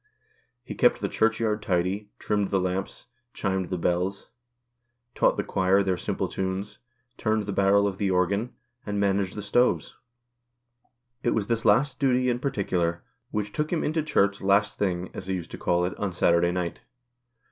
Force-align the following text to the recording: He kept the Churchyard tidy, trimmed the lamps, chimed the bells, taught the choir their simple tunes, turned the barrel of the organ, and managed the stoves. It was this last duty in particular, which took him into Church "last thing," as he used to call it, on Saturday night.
He 0.63 0.73
kept 0.73 0.99
the 0.99 1.07
Churchyard 1.07 1.61
tidy, 1.61 2.09
trimmed 2.17 2.47
the 2.47 2.59
lamps, 2.59 3.05
chimed 3.35 3.69
the 3.69 3.77
bells, 3.77 4.31
taught 5.13 5.37
the 5.37 5.43
choir 5.43 5.83
their 5.83 5.95
simple 5.95 6.27
tunes, 6.27 6.79
turned 7.17 7.43
the 7.43 7.51
barrel 7.53 7.85
of 7.87 7.99
the 7.99 8.09
organ, 8.09 8.55
and 8.83 8.99
managed 8.99 9.35
the 9.35 9.43
stoves. 9.43 9.95
It 11.21 11.35
was 11.35 11.45
this 11.45 11.65
last 11.65 11.99
duty 11.99 12.31
in 12.31 12.39
particular, 12.39 13.03
which 13.29 13.51
took 13.53 13.71
him 13.71 13.83
into 13.83 14.01
Church 14.01 14.41
"last 14.41 14.79
thing," 14.79 15.11
as 15.13 15.27
he 15.27 15.35
used 15.35 15.51
to 15.51 15.59
call 15.59 15.85
it, 15.85 15.95
on 15.99 16.13
Saturday 16.13 16.51
night. 16.51 16.81